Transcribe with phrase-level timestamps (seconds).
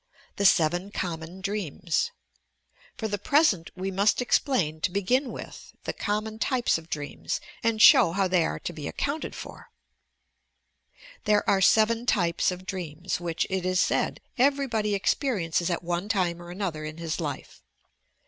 [0.35, 2.09] TUB SEVEN COMMON DREAMS
[2.97, 7.79] For the present we must explain, to begin with, the common types of dreams, and
[7.79, 9.69] show how tliey are to be accounted for:
[11.25, 16.41] There are seven types of dreams which, it is said, everybody experiences at one time
[16.41, 17.61] or another in bis life.